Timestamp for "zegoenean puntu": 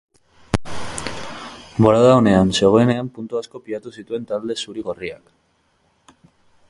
2.61-3.41